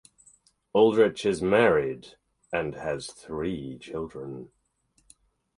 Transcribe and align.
Aldrich 0.73 1.27
is 1.27 1.43
married 1.43 2.15
and 2.51 2.73
has 2.73 3.05
three 3.11 3.77
children. 3.77 4.49